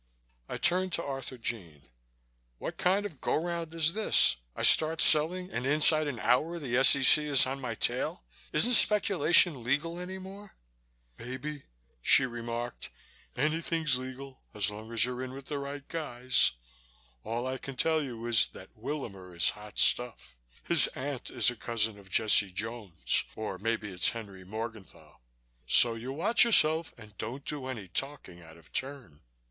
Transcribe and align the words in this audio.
I 0.49 0.57
turned 0.57 0.93
to 0.93 1.03
Arthurjean. 1.03 1.83
"What 2.57 2.77
kind 2.77 3.05
of 3.05 3.21
go 3.21 3.35
round 3.35 3.71
is 3.75 3.93
this? 3.93 4.37
I 4.55 4.63
start 4.63 4.99
selling 4.99 5.51
and 5.51 5.63
inside 5.63 6.07
an 6.07 6.17
hour 6.17 6.57
the 6.57 6.75
S.E.C. 6.77 7.23
is 7.27 7.45
on 7.45 7.61
my 7.61 7.75
tail. 7.75 8.25
Isn't 8.51 8.71
speculation 8.71 9.63
legal 9.63 9.99
any 9.99 10.17
more?" 10.17 10.55
"Baby," 11.17 11.65
she 12.01 12.25
remarked, 12.25 12.89
"anything's 13.35 13.99
legal 13.99 14.41
as 14.55 14.71
long 14.71 14.91
as 14.91 15.05
you're 15.05 15.21
in 15.21 15.33
with 15.33 15.45
the 15.45 15.59
right 15.59 15.87
guys. 15.87 16.53
All 17.23 17.45
I 17.45 17.59
can 17.59 17.75
tell 17.75 18.01
you 18.01 18.25
is 18.25 18.47
that 18.53 18.75
Willamer 18.75 19.35
is 19.35 19.51
hot 19.51 19.77
stuff. 19.77 20.35
His 20.63 20.87
aunt 20.95 21.29
is 21.29 21.51
a 21.51 21.55
cousin 21.55 21.99
of 21.99 22.09
Jesse 22.09 22.51
Jones 22.51 23.25
or 23.35 23.59
maybe 23.59 23.89
it's 23.91 24.09
Henry 24.09 24.43
Morgenthau. 24.43 25.19
So 25.67 25.93
you 25.93 26.11
watch 26.11 26.43
yourself 26.43 26.91
and 26.97 27.15
don't 27.19 27.45
do 27.45 27.67
any 27.67 27.87
talking 27.87 28.41
out 28.41 28.57
of 28.57 28.71
turn." 28.73 29.21